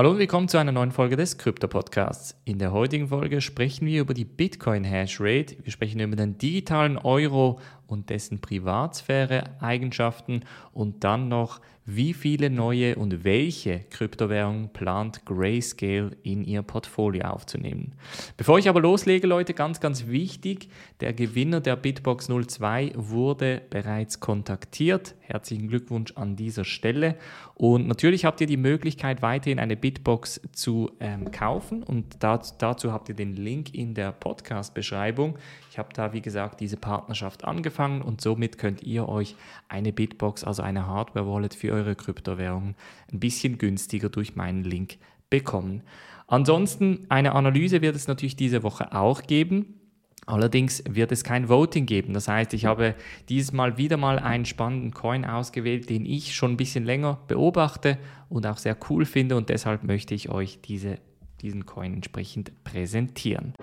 Hallo 0.00 0.12
und 0.12 0.18
willkommen 0.18 0.48
zu 0.48 0.56
einer 0.56 0.72
neuen 0.72 0.92
Folge 0.92 1.16
des 1.16 1.36
Krypto 1.36 1.68
Podcasts. 1.68 2.34
In 2.46 2.58
der 2.58 2.72
heutigen 2.72 3.08
Folge 3.08 3.42
sprechen 3.42 3.86
wir 3.86 4.00
über 4.00 4.14
die 4.14 4.24
Bitcoin 4.24 4.82
Hash 4.82 5.20
Rate. 5.20 5.56
Wir 5.62 5.70
sprechen 5.70 6.00
über 6.00 6.16
den 6.16 6.38
digitalen 6.38 6.96
Euro 6.96 7.60
und 7.90 8.08
dessen 8.08 8.40
Privatsphäre-Eigenschaften 8.40 10.46
und 10.72 11.04
dann 11.04 11.28
noch, 11.28 11.60
wie 11.96 12.12
viele 12.12 12.50
neue 12.50 12.96
und 12.96 13.24
welche 13.24 13.80
Kryptowährungen 13.90 14.72
plant 14.72 15.24
Grayscale 15.26 16.16
in 16.22 16.44
ihr 16.44 16.62
Portfolio 16.62 17.24
aufzunehmen. 17.24 17.94
Bevor 18.36 18.58
ich 18.58 18.68
aber 18.68 18.80
loslege, 18.80 19.26
Leute, 19.26 19.54
ganz, 19.54 19.80
ganz 19.80 20.06
wichtig, 20.06 20.68
der 21.00 21.12
Gewinner 21.12 21.60
der 21.60 21.76
Bitbox 21.76 22.28
02 22.28 22.92
wurde 22.94 23.62
bereits 23.70 24.20
kontaktiert. 24.20 25.14
Herzlichen 25.20 25.68
Glückwunsch 25.68 26.12
an 26.16 26.36
dieser 26.36 26.64
Stelle. 26.64 27.16
Und 27.54 27.88
natürlich 27.88 28.24
habt 28.24 28.40
ihr 28.40 28.46
die 28.46 28.56
Möglichkeit, 28.56 29.22
weiterhin 29.22 29.58
eine 29.58 29.76
Bitbox 29.76 30.40
zu 30.52 30.92
ähm, 31.00 31.30
kaufen 31.30 31.82
und 31.82 32.16
dazu, 32.20 32.54
dazu 32.58 32.92
habt 32.92 33.08
ihr 33.08 33.14
den 33.14 33.34
Link 33.34 33.74
in 33.74 33.94
der 33.94 34.12
Podcast-Beschreibung. 34.12 35.36
Ich 35.70 35.78
habe 35.78 35.90
da, 35.92 36.12
wie 36.12 36.22
gesagt, 36.22 36.60
diese 36.60 36.76
Partnerschaft 36.76 37.44
angefangen 37.44 37.79
und 38.02 38.20
somit 38.20 38.58
könnt 38.58 38.82
ihr 38.82 39.08
euch 39.08 39.36
eine 39.68 39.92
Bitbox, 39.92 40.44
also 40.44 40.62
eine 40.62 40.86
Hardware-Wallet 40.86 41.54
für 41.54 41.72
eure 41.72 41.94
Kryptowährungen, 41.94 42.74
ein 43.12 43.20
bisschen 43.20 43.58
günstiger 43.58 44.08
durch 44.08 44.36
meinen 44.36 44.64
Link 44.64 44.98
bekommen. 45.30 45.82
Ansonsten, 46.26 47.06
eine 47.08 47.32
Analyse 47.32 47.82
wird 47.82 47.96
es 47.96 48.06
natürlich 48.06 48.36
diese 48.36 48.62
Woche 48.62 48.94
auch 48.94 49.22
geben. 49.22 49.80
Allerdings 50.26 50.84
wird 50.88 51.10
es 51.10 51.24
kein 51.24 51.48
Voting 51.48 51.86
geben. 51.86 52.12
Das 52.12 52.28
heißt, 52.28 52.54
ich 52.54 52.66
habe 52.66 52.94
dieses 53.28 53.52
Mal 53.52 53.78
wieder 53.78 53.96
mal 53.96 54.18
einen 54.18 54.44
spannenden 54.44 54.92
Coin 54.92 55.24
ausgewählt, 55.24 55.90
den 55.90 56.06
ich 56.06 56.34
schon 56.34 56.52
ein 56.52 56.56
bisschen 56.56 56.84
länger 56.84 57.18
beobachte 57.26 57.98
und 58.28 58.46
auch 58.46 58.58
sehr 58.58 58.76
cool 58.88 59.06
finde 59.06 59.36
und 59.36 59.48
deshalb 59.48 59.82
möchte 59.82 60.14
ich 60.14 60.28
euch 60.28 60.60
diese, 60.60 60.98
diesen 61.40 61.66
Coin 61.66 61.94
entsprechend 61.94 62.52
präsentieren. 62.62 63.54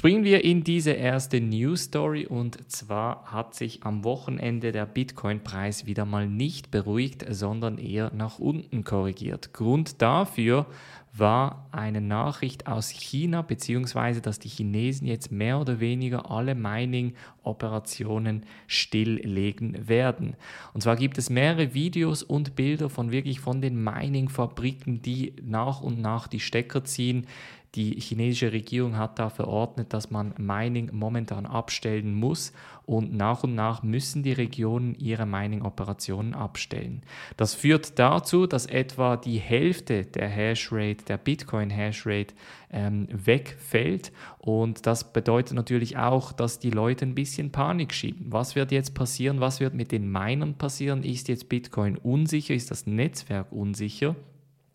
Springen 0.00 0.24
wir 0.24 0.42
in 0.44 0.64
diese 0.64 0.92
erste 0.92 1.42
News 1.42 1.82
Story 1.82 2.24
und 2.24 2.72
zwar 2.72 3.30
hat 3.30 3.54
sich 3.54 3.82
am 3.82 4.02
Wochenende 4.02 4.72
der 4.72 4.86
Bitcoin-Preis 4.86 5.84
wieder 5.84 6.06
mal 6.06 6.26
nicht 6.26 6.70
beruhigt, 6.70 7.26
sondern 7.28 7.76
eher 7.76 8.10
nach 8.14 8.38
unten 8.38 8.82
korrigiert. 8.82 9.52
Grund 9.52 10.00
dafür 10.00 10.64
war 11.12 11.68
eine 11.72 12.00
Nachricht 12.00 12.66
aus 12.66 12.88
China, 12.88 13.42
beziehungsweise 13.42 14.22
dass 14.22 14.38
die 14.38 14.48
Chinesen 14.48 15.06
jetzt 15.06 15.30
mehr 15.32 15.60
oder 15.60 15.80
weniger 15.80 16.30
alle 16.30 16.54
Mining-Operationen 16.54 18.46
stilllegen 18.68 19.88
werden. 19.88 20.36
Und 20.72 20.82
zwar 20.82 20.96
gibt 20.96 21.18
es 21.18 21.28
mehrere 21.28 21.74
Videos 21.74 22.22
und 22.22 22.54
Bilder 22.54 22.88
von 22.88 23.10
wirklich 23.10 23.40
von 23.40 23.60
den 23.60 23.82
Mining-Fabriken, 23.82 25.02
die 25.02 25.34
nach 25.42 25.80
und 25.80 26.00
nach 26.00 26.28
die 26.28 26.40
Stecker 26.40 26.84
ziehen. 26.84 27.26
Die 27.76 28.00
chinesische 28.00 28.52
Regierung 28.52 28.96
hat 28.96 29.20
da 29.20 29.30
verordnet, 29.30 29.92
dass 29.92 30.10
man 30.10 30.34
Mining 30.38 30.90
momentan 30.92 31.46
abstellen 31.46 32.14
muss 32.14 32.52
und 32.84 33.14
nach 33.14 33.44
und 33.44 33.54
nach 33.54 33.84
müssen 33.84 34.24
die 34.24 34.32
Regionen 34.32 34.96
ihre 34.96 35.24
Mining-Operationen 35.24 36.34
abstellen. 36.34 37.02
Das 37.36 37.54
führt 37.54 37.96
dazu, 38.00 38.48
dass 38.48 38.66
etwa 38.66 39.16
die 39.16 39.38
Hälfte 39.38 40.04
der 40.04 40.28
Hashrate, 40.28 41.04
der 41.04 41.18
Bitcoin-Hashrate 41.18 42.34
ähm, 42.72 43.06
wegfällt 43.12 44.10
und 44.38 44.86
das 44.86 45.12
bedeutet 45.12 45.54
natürlich 45.54 45.96
auch, 45.96 46.32
dass 46.32 46.58
die 46.58 46.70
Leute 46.70 47.06
ein 47.06 47.14
bisschen 47.14 47.52
Panik 47.52 47.94
schieben. 47.94 48.26
Was 48.30 48.56
wird 48.56 48.72
jetzt 48.72 48.94
passieren? 48.94 49.38
Was 49.38 49.60
wird 49.60 49.74
mit 49.74 49.92
den 49.92 50.10
Minern 50.10 50.54
passieren? 50.54 51.04
Ist 51.04 51.28
jetzt 51.28 51.48
Bitcoin 51.48 51.96
unsicher? 51.96 52.54
Ist 52.54 52.72
das 52.72 52.88
Netzwerk 52.88 53.52
unsicher? 53.52 54.16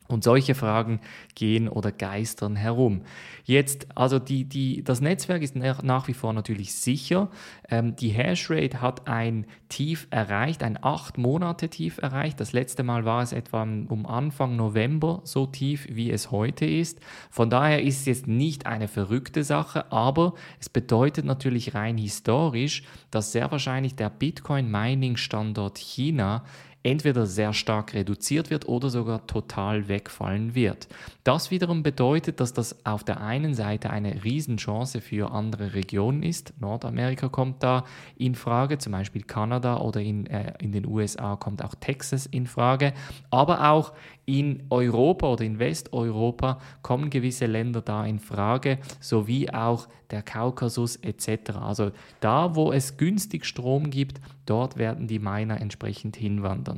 Und 0.08 0.24
solche 0.24 0.54
Fragen 0.54 1.00
gehen 1.34 1.68
oder 1.68 1.92
geistern 1.92 2.56
herum. 2.56 3.02
Jetzt, 3.44 3.88
also 3.96 4.20
die, 4.20 4.46
die, 4.46 4.84
das 4.84 5.02
Netzwerk 5.02 5.42
ist 5.42 5.56
nach 5.56 6.08
wie 6.08 6.14
vor 6.14 6.34
natürlich 6.34 6.76
sicher. 6.76 7.30
Ähm, 7.70 7.96
die 7.96 8.10
Hashrate 8.10 8.82
hat 8.82 9.08
ein 9.08 9.46
Tief 9.70 10.08
erreicht, 10.12 10.64
ein 10.64 10.78
8 10.82 11.18
Monate 11.18 11.70
Tief 11.70 11.98
erreicht. 11.98 12.40
Das 12.40 12.54
letzte 12.54 12.84
Mal 12.84 13.06
war 13.06 13.24
es 13.24 13.34
etwa 13.34 13.64
um 13.64 14.06
Anfang 14.06 14.56
November 14.56 15.22
so 15.24 15.46
tief, 15.46 15.88
wie 15.90 16.12
es 16.12 16.32
heute 16.32 16.66
ist. 16.66 17.00
Von 17.30 17.50
daher 17.50 17.82
ist 17.82 18.02
es 18.02 18.06
jetzt 18.06 18.28
nicht 18.28 18.66
eine 18.66 18.88
verrückte 18.88 19.44
Sache, 19.44 19.92
aber 19.92 20.34
es 20.60 20.70
bedeutet 20.70 21.26
natürlich 21.26 21.74
rein 21.74 21.98
historisch, 21.98 22.84
dass 23.12 23.32
sehr 23.32 23.52
wahrscheinlich 23.52 23.96
der 23.96 24.10
Bitcoin-Mining-Standort 24.10 25.78
China 25.78 26.44
entweder 26.86 27.26
sehr 27.26 27.52
stark 27.52 27.96
reduziert 27.96 28.52
wird 28.52 28.68
oder 28.68 28.90
sogar 28.90 29.26
total 29.26 29.88
wegfallen 29.88 30.54
wird. 30.54 30.88
Das 31.24 31.50
wiederum 31.50 31.82
bedeutet, 31.82 32.40
dass 32.40 32.54
das 32.54 32.86
auf 32.86 33.04
der 33.04 33.22
einen 33.22 33.56
Seite 33.56 33.90
eine 33.90 34.24
Riesenchance 34.24 35.02
für 35.02 35.32
andere 35.32 35.74
Regionen 35.74 36.22
ist. 36.22 36.54
Nordamerika 36.60 37.28
kommt 37.28 37.64
da 37.64 37.86
in 38.18 38.36
Frage, 38.36 38.78
zum 38.78 38.92
Beispiel 38.92 39.24
Kanada 39.24 39.78
oder 39.78 40.00
in, 40.00 40.28
äh, 40.28 40.54
in 40.60 40.72
den 40.72 40.86
USA 40.86 41.36
kommt 41.36 41.64
auch 41.64 41.74
Texas 41.74 42.28
in 42.28 42.46
Frage, 42.46 42.94
aber 43.32 43.72
auch 43.72 43.94
in 44.26 44.64
Europa 44.70 45.28
oder 45.28 45.44
in 45.44 45.60
Westeuropa 45.60 46.60
kommen 46.82 47.10
gewisse 47.10 47.46
Länder 47.46 47.82
da 47.82 48.06
in 48.06 48.20
Frage, 48.20 48.80
sowie 49.00 49.50
auch 49.50 49.88
der 50.12 50.24
Kaukasus 50.24 50.98
etc. 50.98 51.52
Also 51.62 51.92
da, 52.20 52.56
wo 52.56 52.72
es 52.72 52.98
günstig 52.98 53.46
Strom 53.46 53.90
gibt, 53.90 54.20
dort 54.46 54.78
werden 54.78 55.08
die 55.08 55.20
Miner 55.20 55.60
entsprechend 55.62 56.16
hinwandern. 56.16 56.75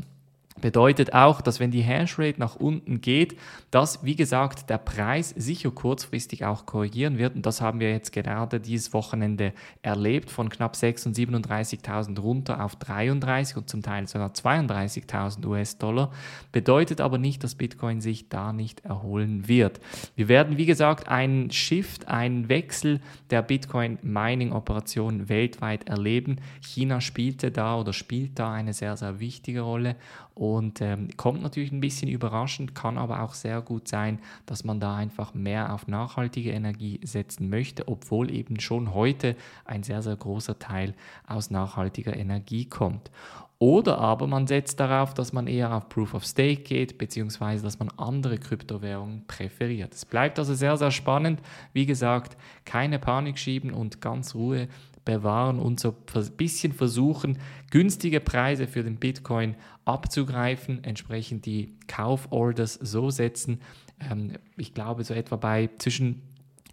Bedeutet 0.61 1.13
auch, 1.13 1.41
dass 1.41 1.59
wenn 1.59 1.71
die 1.71 1.81
Hashrate 1.81 2.39
nach 2.39 2.55
unten 2.55 2.99
geht, 3.01 3.37
dass, 3.69 4.03
wie 4.03 4.15
gesagt, 4.15 4.69
der 4.69 4.77
Preis 4.77 5.29
sicher 5.37 5.71
kurzfristig 5.71 6.45
auch 6.45 6.65
korrigieren 6.65 7.17
wird. 7.17 7.35
Und 7.35 7.45
das 7.45 7.61
haben 7.61 7.79
wir 7.79 7.91
jetzt 7.91 8.11
gerade 8.11 8.59
dieses 8.59 8.93
Wochenende 8.93 9.53
erlebt, 9.81 10.31
von 10.31 10.49
knapp 10.49 10.75
6.000 10.75 11.05
und 11.07 11.45
37.000 11.45 12.19
runter 12.19 12.63
auf 12.63 12.75
33 12.75 13.57
und 13.57 13.69
zum 13.69 13.83
Teil 13.83 14.07
sogar 14.07 14.31
32.000 14.31 15.45
US-Dollar. 15.45 16.11
Bedeutet 16.51 17.01
aber 17.01 17.17
nicht, 17.17 17.43
dass 17.43 17.55
Bitcoin 17.55 18.01
sich 18.01 18.29
da 18.29 18.53
nicht 18.53 18.85
erholen 18.85 19.47
wird. 19.47 19.79
Wir 20.15 20.27
werden, 20.27 20.57
wie 20.57 20.65
gesagt, 20.65 21.07
einen 21.07 21.51
Shift, 21.51 22.07
einen 22.07 22.49
Wechsel 22.49 22.99
der 23.29 23.41
Bitcoin-Mining-Operationen 23.41 25.29
weltweit 25.29 25.87
erleben. 25.87 26.37
China 26.61 27.01
spielte 27.01 27.51
da 27.51 27.79
oder 27.79 27.93
spielt 27.93 28.39
da 28.39 28.51
eine 28.51 28.73
sehr, 28.73 28.97
sehr 28.97 29.19
wichtige 29.19 29.61
Rolle 29.61 29.95
und 30.37 30.81
ähm, 30.81 31.09
kommt 31.17 31.41
natürlich 31.41 31.71
ein 31.71 31.79
bisschen 31.79 32.09
überraschend, 32.09 32.75
kann 32.75 32.99
aber 32.99 33.23
auch 33.23 33.33
sehr 33.33 33.59
gut 33.59 33.87
sein, 33.87 34.19
dass 34.45 34.63
man 34.63 34.79
da 34.79 34.95
einfach 34.95 35.33
mehr 35.33 35.73
auf 35.73 35.87
nachhaltige 35.87 36.51
Energie 36.51 36.99
setzen 37.03 37.49
möchte, 37.49 37.87
obwohl 37.87 38.29
eben 38.31 38.59
schon 38.59 38.93
heute 38.93 39.35
ein 39.65 39.81
sehr, 39.81 40.03
sehr 40.03 40.15
großer 40.15 40.59
Teil 40.59 40.93
aus 41.25 41.49
nachhaltiger 41.49 42.15
Energie 42.15 42.65
kommt. 42.65 43.09
Oder 43.57 43.97
aber 43.97 44.27
man 44.27 44.45
setzt 44.45 44.79
darauf, 44.79 45.15
dass 45.15 45.33
man 45.33 45.47
eher 45.47 45.73
auf 45.73 45.89
Proof 45.89 46.13
of 46.13 46.23
Stake 46.23 46.61
geht, 46.61 46.99
beziehungsweise 46.99 47.63
dass 47.63 47.79
man 47.79 47.89
andere 47.97 48.37
Kryptowährungen 48.37 49.25
präferiert. 49.25 49.95
Es 49.95 50.05
bleibt 50.05 50.37
also 50.37 50.53
sehr, 50.53 50.77
sehr 50.77 50.91
spannend. 50.91 51.41
Wie 51.73 51.87
gesagt, 51.87 52.37
keine 52.65 52.99
Panik 52.99 53.39
schieben 53.39 53.71
und 53.71 54.01
ganz 54.01 54.35
Ruhe 54.35 54.67
bewahren 55.07 55.57
und 55.57 55.79
so 55.79 55.95
ein 56.13 56.31
bisschen 56.35 56.73
versuchen, 56.73 57.39
günstige 57.71 58.19
Preise 58.19 58.67
für 58.67 58.83
den 58.83 58.97
Bitcoin 58.97 59.55
abzugreifen, 59.85 60.83
entsprechend 60.83 61.45
die 61.45 61.77
Kauforders 61.87 62.73
so 62.73 63.09
setzen. 63.09 63.61
Ähm, 63.99 64.33
ich 64.57 64.73
glaube, 64.73 65.05
so 65.05 65.13
etwa 65.13 65.37
bei 65.37 65.69
zwischen 65.77 66.21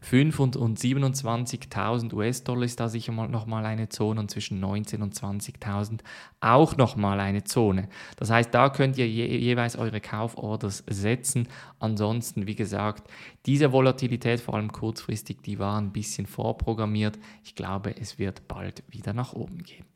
5 0.04 0.38
und, 0.38 0.56
und 0.56 0.78
27.000 0.78 2.12
US-Dollar 2.12 2.65
ist 2.65 2.78
da 2.78 2.91
sicher 2.91 3.10
mal 3.10 3.26
nochmal 3.26 3.65
eine 3.65 3.88
Zone 3.88 4.20
und 4.20 4.31
zwischen 4.31 4.62
19.000 4.62 5.03
und 5.03 5.15
20.000 5.15 6.00
auch 6.41 6.76
nochmal 6.76 7.20
eine 7.20 7.44
Zone. 7.44 7.88
Das 8.16 8.28
heißt, 8.28 8.53
da 8.53 8.69
könnt 8.69 8.98
ihr 8.98 9.09
je, 9.09 9.27
jeweils 9.27 9.77
eure 9.77 10.03
Kauforders 10.03 10.84
setzen. 10.86 11.48
Ansonsten, 11.78 12.47
wie 12.47 12.54
gesagt, 12.54 13.10
diese 13.47 13.72
Volatilität, 13.72 14.41
vor 14.41 14.56
allem 14.56 14.72
kurzfristig, 14.72 15.41
die 15.42 15.59
war 15.59 15.80
ein 15.80 15.92
bisschen 15.92 16.27
vorprogrammiert. 16.27 17.18
Ich 17.42 17.54
glaube, 17.54 17.97
es 17.97 18.18
wird 18.18 18.47
bald 18.47 18.83
wieder 18.91 19.15
nach 19.15 19.33
oben 19.33 19.62
gehen. 19.62 19.86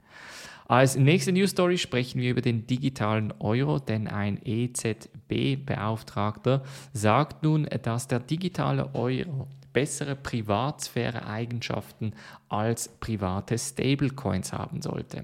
Als 0.68 0.96
nächste 0.96 1.32
News 1.32 1.50
Story 1.50 1.76
sprechen 1.76 2.20
wir 2.20 2.30
über 2.30 2.42
den 2.42 2.66
digitalen 2.66 3.34
Euro, 3.40 3.78
denn 3.78 4.08
ein 4.08 4.40
EZB-Beauftragter 4.42 6.62
sagt 6.92 7.42
nun, 7.42 7.68
dass 7.82 8.08
der 8.08 8.20
digitale 8.20 8.94
Euro 8.94 9.48
bessere 9.78 10.16
Privatsphäre-Eigenschaften 10.16 12.12
als 12.48 12.88
private 12.98 13.56
Stablecoins 13.56 14.52
haben 14.52 14.82
sollte. 14.82 15.22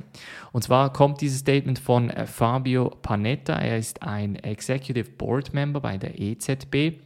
Und 0.52 0.62
zwar 0.62 0.92
kommt 0.92 1.20
dieses 1.22 1.40
Statement 1.40 1.80
von 1.80 2.08
äh, 2.08 2.24
Fabio 2.24 2.90
Panetta. 3.02 3.54
Er 3.54 3.78
ist 3.78 4.04
ein 4.04 4.36
Executive 4.36 5.10
Board 5.10 5.54
Member 5.54 5.80
bei 5.80 5.98
der 5.98 6.20
EZB 6.20 7.00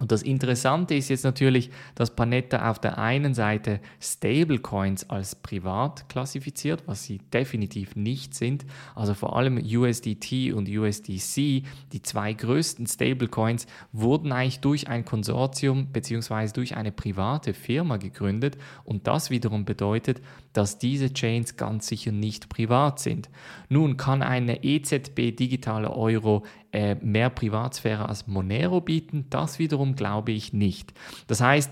Und 0.00 0.12
das 0.12 0.22
Interessante 0.22 0.94
ist 0.94 1.10
jetzt 1.10 1.24
natürlich, 1.24 1.70
dass 1.94 2.16
Panetta 2.16 2.70
auf 2.70 2.78
der 2.78 2.96
einen 2.96 3.34
Seite 3.34 3.80
Stablecoins 4.00 5.08
als 5.10 5.34
privat 5.34 6.08
klassifiziert, 6.08 6.82
was 6.86 7.04
sie 7.04 7.18
definitiv 7.34 7.96
nicht 7.96 8.34
sind. 8.34 8.64
Also 8.94 9.12
vor 9.12 9.36
allem 9.36 9.58
USDT 9.58 10.54
und 10.54 10.70
USDC, 10.70 11.64
die 11.92 12.02
zwei 12.02 12.32
größten 12.32 12.86
Stablecoins, 12.86 13.66
wurden 13.92 14.32
eigentlich 14.32 14.60
durch 14.60 14.88
ein 14.88 15.04
Konsortium 15.04 15.88
bzw. 15.88 16.48
durch 16.54 16.76
eine 16.76 16.92
private 16.92 17.52
Firma 17.52 17.98
gegründet. 17.98 18.56
Und 18.84 19.06
das 19.06 19.28
wiederum 19.28 19.66
bedeutet, 19.66 20.22
dass 20.54 20.78
diese 20.78 21.12
Chains 21.12 21.58
ganz 21.58 21.86
sicher 21.86 22.10
nicht 22.10 22.48
privat 22.48 23.00
sind. 23.00 23.28
Nun 23.68 23.98
kann 23.98 24.22
eine 24.22 24.64
EZB 24.64 25.36
digitale 25.36 25.90
Euro 25.90 26.44
äh, 26.72 26.94
mehr 26.96 27.30
Privatsphäre 27.30 28.08
als 28.08 28.26
Monero 28.26 28.80
bieten. 28.80 29.26
Das 29.30 29.58
wiederum 29.58 29.96
glaube 29.96 30.32
ich 30.32 30.52
nicht. 30.52 30.92
Das 31.26 31.40
heißt, 31.40 31.70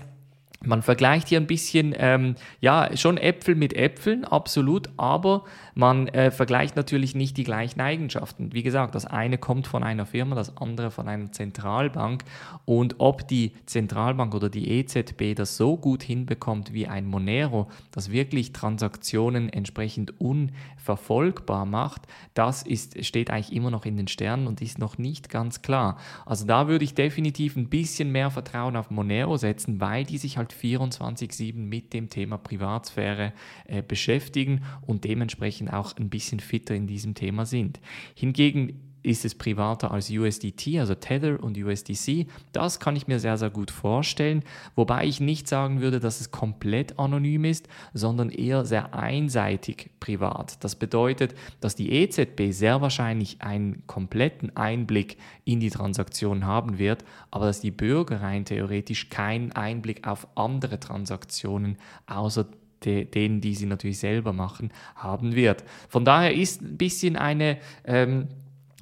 man 0.61 0.81
vergleicht 0.81 1.29
hier 1.29 1.39
ein 1.39 1.47
bisschen, 1.47 1.95
ähm, 1.97 2.35
ja, 2.59 2.95
schon 2.97 3.17
Äpfel 3.17 3.55
mit 3.55 3.73
Äpfeln, 3.73 4.25
absolut, 4.25 4.89
aber 4.97 5.45
man 5.73 6.09
äh, 6.09 6.31
vergleicht 6.31 6.75
natürlich 6.75 7.15
nicht 7.15 7.37
die 7.37 7.45
gleichen 7.45 7.79
Eigenschaften. 7.79 8.51
Wie 8.51 8.63
gesagt, 8.63 8.93
das 8.95 9.05
eine 9.05 9.37
kommt 9.37 9.67
von 9.67 9.83
einer 9.83 10.05
Firma, 10.05 10.35
das 10.35 10.57
andere 10.57 10.91
von 10.91 11.07
einer 11.07 11.31
Zentralbank. 11.31 12.25
Und 12.65 12.95
ob 12.97 13.25
die 13.29 13.53
Zentralbank 13.65 14.35
oder 14.35 14.49
die 14.49 14.69
EZB 14.69 15.35
das 15.35 15.55
so 15.55 15.77
gut 15.77 16.03
hinbekommt 16.03 16.73
wie 16.73 16.87
ein 16.87 17.05
Monero, 17.05 17.69
das 17.91 18.11
wirklich 18.11 18.51
Transaktionen 18.51 19.47
entsprechend 19.47 20.19
unverfolgbar 20.19 21.65
macht, 21.65 22.01
das 22.33 22.63
ist, 22.63 23.05
steht 23.05 23.31
eigentlich 23.31 23.53
immer 23.53 23.71
noch 23.71 23.85
in 23.85 23.95
den 23.95 24.09
Sternen 24.09 24.47
und 24.47 24.61
ist 24.61 24.79
noch 24.79 24.97
nicht 24.97 25.29
ganz 25.29 25.61
klar. 25.61 25.97
Also 26.25 26.45
da 26.45 26.67
würde 26.67 26.83
ich 26.83 26.93
definitiv 26.93 27.55
ein 27.55 27.69
bisschen 27.69 28.11
mehr 28.11 28.31
Vertrauen 28.31 28.75
auf 28.75 28.91
Monero 28.91 29.37
setzen, 29.37 29.79
weil 29.79 30.03
die 30.03 30.17
sich 30.17 30.37
halt 30.37 30.48
24-7 30.53 31.55
mit 31.55 31.93
dem 31.93 32.09
Thema 32.09 32.37
Privatsphäre 32.37 33.33
äh, 33.65 33.81
beschäftigen 33.81 34.63
und 34.85 35.03
dementsprechend 35.03 35.71
auch 35.73 35.95
ein 35.97 36.09
bisschen 36.09 36.39
fitter 36.39 36.75
in 36.75 36.87
diesem 36.87 37.13
Thema 37.13 37.45
sind. 37.45 37.79
Hingegen 38.15 38.88
ist 39.03 39.25
es 39.25 39.35
privater 39.35 39.91
als 39.91 40.09
USDT, 40.09 40.79
also 40.79 40.95
Tether 40.95 41.41
und 41.43 41.57
USDC. 41.57 42.27
Das 42.51 42.79
kann 42.79 42.95
ich 42.95 43.07
mir 43.07 43.19
sehr, 43.19 43.37
sehr 43.37 43.49
gut 43.49 43.71
vorstellen, 43.71 44.43
wobei 44.75 45.05
ich 45.05 45.19
nicht 45.19 45.47
sagen 45.47 45.81
würde, 45.81 45.99
dass 45.99 46.19
es 46.19 46.31
komplett 46.31 46.99
anonym 46.99 47.45
ist, 47.45 47.67
sondern 47.93 48.29
eher 48.29 48.65
sehr 48.65 48.93
einseitig 48.93 49.89
privat. 49.99 50.63
Das 50.63 50.75
bedeutet, 50.75 51.35
dass 51.61 51.75
die 51.75 51.91
EZB 51.91 52.51
sehr 52.51 52.81
wahrscheinlich 52.81 53.41
einen 53.41 53.83
kompletten 53.87 54.55
Einblick 54.55 55.17
in 55.45 55.59
die 55.59 55.69
Transaktion 55.69 56.45
haben 56.45 56.77
wird, 56.77 57.05
aber 57.31 57.45
dass 57.45 57.61
die 57.61 57.71
Bürger 57.71 58.21
rein 58.21 58.45
theoretisch 58.45 59.09
keinen 59.09 59.51
Einblick 59.53 60.07
auf 60.07 60.27
andere 60.35 60.79
Transaktionen 60.79 61.77
außer 62.07 62.47
denen, 62.85 63.41
die 63.41 63.55
sie 63.55 63.65
natürlich 63.65 63.99
selber 63.99 64.31
machen, 64.33 64.71
haben 64.95 65.35
wird. 65.35 65.63
Von 65.89 66.05
daher 66.05 66.33
ist 66.33 66.61
ein 66.61 66.77
bisschen 66.77 67.15
eine... 67.15 67.57
Ähm, 67.85 68.27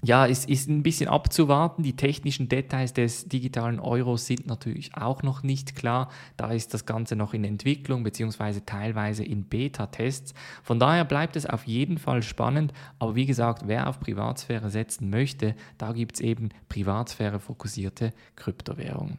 ja, 0.03 0.27
es 0.27 0.45
ist 0.45 0.69
ein 0.69 0.83
bisschen 0.83 1.09
abzuwarten. 1.09 1.81
Die 1.81 1.95
technischen 1.95 2.49
Details 2.49 2.93
des 2.93 3.27
digitalen 3.27 3.79
Euros 3.79 4.27
sind 4.27 4.45
natürlich 4.45 4.95
auch 4.95 5.23
noch 5.23 5.41
nicht 5.41 5.75
klar. 5.75 6.09
Da 6.37 6.51
ist 6.51 6.73
das 6.73 6.85
Ganze 6.85 7.15
noch 7.15 7.33
in 7.33 7.43
Entwicklung 7.43 8.03
beziehungsweise 8.03 8.63
teilweise 8.63 9.23
in 9.23 9.45
Beta-Tests. 9.45 10.35
Von 10.61 10.79
daher 10.79 11.03
bleibt 11.03 11.35
es 11.35 11.47
auf 11.47 11.65
jeden 11.65 11.97
Fall 11.97 12.21
spannend. 12.21 12.73
Aber 12.99 13.15
wie 13.15 13.25
gesagt, 13.25 13.63
wer 13.65 13.87
auf 13.87 13.99
Privatsphäre 13.99 14.69
setzen 14.69 15.09
möchte, 15.09 15.55
da 15.79 15.93
gibt 15.93 16.15
es 16.15 16.21
eben 16.21 16.49
Privatsphäre 16.69 17.39
fokussierte 17.39 18.13
Kryptowährungen. 18.35 19.17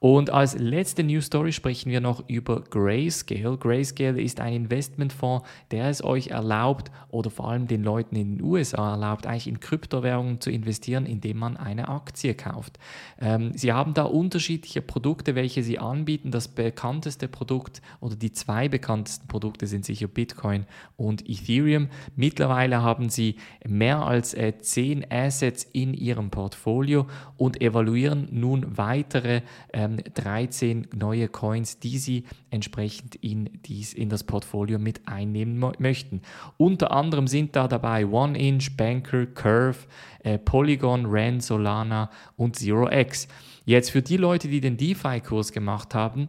Und 0.00 0.30
als 0.30 0.56
letzte 0.56 1.02
News 1.02 1.26
Story 1.26 1.52
sprechen 1.52 1.90
wir 1.90 2.00
noch 2.00 2.28
über 2.28 2.60
Grayscale. 2.60 3.56
Grayscale 3.58 4.20
ist 4.20 4.40
ein 4.40 4.52
Investmentfonds, 4.52 5.46
der 5.72 5.88
es 5.88 6.04
euch 6.04 6.28
erlaubt 6.28 6.92
oder 7.10 7.30
vor 7.30 7.48
allem 7.48 7.66
den 7.66 7.82
Leuten 7.82 8.14
in 8.14 8.36
den 8.36 8.44
USA 8.44 8.92
erlaubt, 8.92 9.26
eigentlich 9.26 9.48
in 9.48 9.58
Kryptowährungen 9.58 10.40
zu 10.40 10.50
investieren, 10.50 11.04
indem 11.04 11.38
man 11.38 11.56
eine 11.56 11.88
Aktie 11.88 12.34
kauft. 12.34 12.78
Ähm, 13.20 13.52
sie 13.56 13.72
haben 13.72 13.92
da 13.92 14.04
unterschiedliche 14.04 14.82
Produkte, 14.82 15.34
welche 15.34 15.64
sie 15.64 15.80
anbieten. 15.80 16.30
Das 16.30 16.46
bekannteste 16.46 17.26
Produkt 17.26 17.82
oder 18.00 18.14
die 18.14 18.30
zwei 18.30 18.68
bekanntesten 18.68 19.26
Produkte 19.26 19.66
sind 19.66 19.84
sicher 19.84 20.06
Bitcoin 20.06 20.66
und 20.96 21.28
Ethereum. 21.28 21.88
Mittlerweile 22.14 22.82
haben 22.82 23.08
sie 23.08 23.34
mehr 23.66 24.06
als 24.06 24.32
äh, 24.34 24.56
zehn 24.58 25.04
Assets 25.10 25.64
in 25.72 25.92
ihrem 25.92 26.30
Portfolio 26.30 27.08
und 27.36 27.60
evaluieren 27.60 28.28
nun 28.30 28.76
weitere 28.76 29.37
äh, 29.72 29.88
13 29.88 30.68
ähm, 30.70 30.98
neue 30.98 31.28
Coins, 31.28 31.78
die 31.78 31.98
Sie 31.98 32.24
entsprechend 32.50 33.14
in, 33.16 33.50
dies, 33.66 33.94
in 33.94 34.08
das 34.08 34.24
Portfolio 34.24 34.78
mit 34.78 35.06
einnehmen 35.06 35.58
möchten. 35.78 36.22
Unter 36.56 36.92
anderem 36.92 37.26
sind 37.26 37.56
da 37.56 37.68
dabei 37.68 38.06
OneInch, 38.06 38.76
Banker, 38.76 39.26
Curve, 39.26 39.78
äh, 40.24 40.38
Polygon, 40.38 41.06
Ren, 41.06 41.40
Solana 41.40 42.10
und 42.36 42.56
ZeroX. 42.56 43.28
Jetzt 43.64 43.90
für 43.90 44.02
die 44.02 44.16
Leute, 44.16 44.48
die 44.48 44.60
den 44.60 44.76
DeFi-Kurs 44.76 45.52
gemacht 45.52 45.94
haben, 45.94 46.28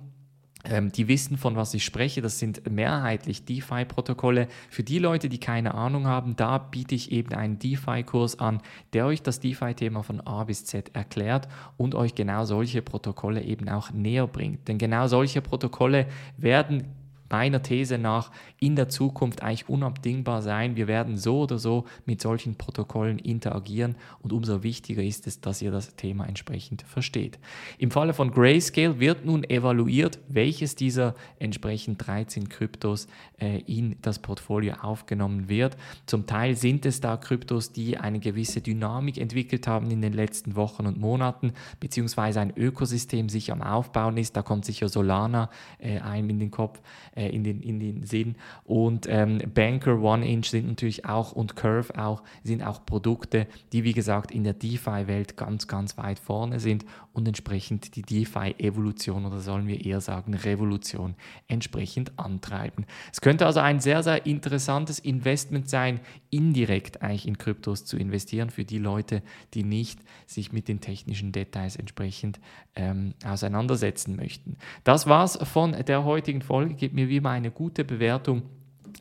ähm, 0.65 0.91
die 0.91 1.07
wissen, 1.07 1.37
von 1.37 1.55
was 1.55 1.73
ich 1.73 1.85
spreche. 1.85 2.21
Das 2.21 2.39
sind 2.39 2.69
mehrheitlich 2.69 3.45
DeFi-Protokolle. 3.45 4.47
Für 4.69 4.83
die 4.83 4.99
Leute, 4.99 5.29
die 5.29 5.39
keine 5.39 5.73
Ahnung 5.73 6.07
haben, 6.07 6.35
da 6.35 6.57
biete 6.57 6.95
ich 6.95 7.11
eben 7.11 7.33
einen 7.33 7.59
DeFi-Kurs 7.59 8.39
an, 8.39 8.61
der 8.93 9.05
euch 9.05 9.21
das 9.21 9.39
DeFi-Thema 9.39 10.03
von 10.03 10.21
A 10.21 10.43
bis 10.43 10.65
Z 10.65 10.95
erklärt 10.95 11.47
und 11.77 11.95
euch 11.95 12.15
genau 12.15 12.45
solche 12.45 12.81
Protokolle 12.81 13.41
eben 13.43 13.69
auch 13.69 13.91
näher 13.91 14.27
bringt. 14.27 14.67
Denn 14.67 14.77
genau 14.77 15.07
solche 15.07 15.41
Protokolle 15.41 16.07
werden 16.37 16.85
meiner 17.29 17.61
These 17.61 17.97
nach 17.97 18.31
in 18.59 18.75
der 18.75 18.89
Zukunft 18.89 19.41
eigentlich 19.41 19.69
unabdingbar 19.69 20.41
sein. 20.41 20.75
Wir 20.75 20.87
werden 20.87 21.17
so 21.17 21.41
oder 21.41 21.57
so 21.57 21.85
mit 22.05 22.21
solchen 22.21 22.55
Protokollen 22.55 23.19
interagieren 23.19 23.95
und 24.21 24.33
umso 24.33 24.63
wichtiger 24.63 25.03
ist 25.03 25.27
es, 25.27 25.41
dass 25.41 25.61
ihr 25.61 25.71
das 25.71 25.95
Thema 25.95 26.25
entsprechend 26.25 26.81
versteht. 26.83 27.39
Im 27.77 27.91
Falle 27.91 28.13
von 28.13 28.31
Grayscale 28.31 28.99
wird 28.99 29.25
nun 29.25 29.43
evaluiert, 29.43 30.19
welches 30.27 30.75
dieser 30.75 31.15
entsprechend 31.39 32.05
13 32.05 32.49
Kryptos 32.49 33.07
äh, 33.39 33.59
in 33.61 33.95
das 34.01 34.19
Portfolio 34.19 34.75
aufgenommen 34.81 35.49
wird. 35.49 35.77
Zum 36.05 36.25
Teil 36.25 36.55
sind 36.55 36.85
es 36.85 37.01
da 37.01 37.17
Kryptos, 37.17 37.71
die 37.71 37.97
eine 37.97 38.19
gewisse 38.19 38.61
Dynamik 38.61 39.17
entwickelt 39.17 39.67
haben 39.67 39.91
in 39.91 40.01
den 40.01 40.13
letzten 40.13 40.55
Wochen 40.55 40.85
und 40.85 40.99
Monaten, 40.99 41.53
beziehungsweise 41.79 42.39
ein 42.41 42.53
Ökosystem 42.55 43.29
sich 43.29 43.51
am 43.51 43.61
Aufbauen 43.61 44.17
ist. 44.17 44.35
Da 44.35 44.41
kommt 44.41 44.65
sicher 44.65 44.89
Solana 44.89 45.49
äh, 45.79 45.99
einem 45.99 46.29
in 46.29 46.39
den 46.39 46.51
Kopf 46.51 46.81
äh, 47.19 47.29
in, 47.29 47.43
den, 47.43 47.61
in 47.61 47.81
den 47.81 48.03
Sinn. 48.03 48.35
Und 48.63 49.05
ähm, 49.09 49.39
Banker, 49.53 49.99
One-Inch 49.99 50.49
sind 50.49 50.67
natürlich 50.67 51.03
auch 51.03 51.33
und 51.33 51.57
Curve 51.57 51.93
auch, 51.99 52.23
sind 52.43 52.63
auch 52.63 52.85
Produkte, 52.85 53.45
die 53.73 53.83
wie 53.83 53.91
gesagt 53.91 54.31
in 54.31 54.45
der 54.45 54.53
DeFi-Welt 54.53 55.35
ganz, 55.35 55.67
ganz 55.67 55.97
weit 55.97 56.17
vorne 56.17 56.61
sind 56.61 56.85
und 57.11 57.27
entsprechend 57.27 57.97
die 57.97 58.03
DeFi-Evolution 58.03 59.25
oder 59.25 59.39
sollen 59.39 59.67
wir 59.67 59.85
eher 59.85 59.99
sagen 59.99 60.33
Revolution 60.33 61.15
entsprechend 61.49 62.17
antreiben. 62.17 62.85
Es 63.11 63.19
könnte 63.19 63.45
also 63.45 63.59
ein 63.59 63.81
sehr, 63.81 64.01
sehr 64.01 64.25
interessantes 64.25 64.99
Investment 64.99 65.69
sein, 65.69 65.99
indirekt 66.29 67.01
eigentlich 67.01 67.27
in 67.27 67.37
Kryptos 67.37 67.83
zu 67.83 67.97
investieren 67.97 68.49
für 68.49 68.63
die 68.63 68.77
Leute, 68.77 69.21
die 69.53 69.63
nicht 69.63 69.99
sich 70.25 70.53
mit 70.53 70.69
den 70.69 70.79
technischen 70.79 71.33
Details 71.33 71.75
entsprechend 71.75 72.39
ähm, 72.75 73.13
auseinandersetzen 73.25 74.15
möchten. 74.15 74.55
Das 74.85 75.07
war's 75.07 75.37
von 75.43 75.73
der 75.73 76.05
heutigen 76.05 76.41
Folge. 76.41 76.75
Gebt 76.75 76.95
mir 76.95 77.08
wie 77.09 77.17
immer 77.17 77.31
eine 77.31 77.51
gute 77.51 77.83
Bewertung 77.83 78.43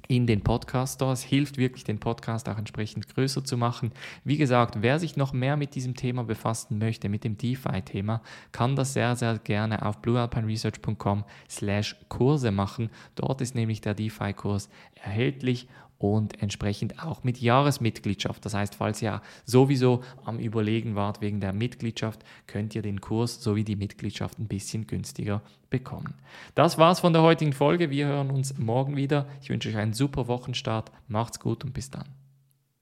in 0.09 0.27
den 0.27 0.43
Podcast 0.43 0.97
Store. 0.97 1.13
Es 1.13 1.23
hilft 1.23 1.59
wirklich, 1.59 1.85
den 1.85 2.01
Podcast 2.01 2.49
auch 2.49 2.59
entsprechend 2.59 3.15
größer 3.15 3.45
zu 3.45 3.57
machen. 3.57 3.93
Wie 4.25 4.37
gesagt, 4.37 4.79
wer 4.81 4.99
sich 4.99 5.17
noch 5.17 5.33
mehr 5.33 5.57
mit 5.57 5.75
diesem 5.75 5.95
Thema 5.95 6.25
befassen 6.25 6.79
möchte, 6.79 7.09
mit 7.09 7.25
dem 7.25 7.37
DeFi-Thema, 7.37 8.23
kann 8.53 8.75
das 8.75 8.95
sehr, 8.95 9.17
sehr 9.17 9.39
gerne 9.39 9.85
auf 9.85 9.99
bluealpineresearch.com 9.99 11.25
slash 11.49 11.97
Kurse 12.09 12.51
machen. 12.51 12.91
Dort 13.15 13.41
ist 13.41 13.55
nämlich 13.55 13.81
der 13.81 13.95
DeFi-Kurs 13.95 14.71
erhältlich 14.95 15.69
und 15.99 16.41
entsprechend 16.43 17.03
auch 17.03 17.25
mit 17.25 17.41
Jahresmitgliedschaft. 17.41 18.45
Das 18.45 18.55
heißt, 18.55 18.77
falls 18.77 19.03
ihr 19.03 19.21
sowieso 19.45 20.03
am 20.25 20.39
Überlegen 20.39 20.95
wart 20.95 21.21
wegen 21.21 21.41
der 21.41 21.53
Mitgliedschaft, 21.53 22.25
könnt 22.47 22.75
ihr 22.75 22.83
den 22.83 23.01
Kurs 23.01 23.43
sowie 23.43 23.65
die 23.65 23.77
Mitgliedschaft 23.77 24.39
ein 24.39 24.49
bisschen 24.49 24.87
günstiger 24.87 25.43
bekommen. 25.71 26.15
Das 26.55 26.79
war's 26.79 27.01
von 27.01 27.13
der 27.13 27.23
heutigen 27.23 27.53
Folge. 27.53 27.91
Wir 27.91 28.07
hören 28.07 28.31
uns 28.31 28.57
morgen 28.59 28.97
wieder. 28.97 29.27
Ich 29.43 29.51
wünsche 29.51 29.69
euch 29.69 29.77
einen 29.77 29.93
super 29.93 30.29
Wochenstart. 30.29 30.93
Macht's 31.09 31.41
gut 31.41 31.65
und 31.65 31.75
bis 31.75 31.91
dann. 31.91 32.07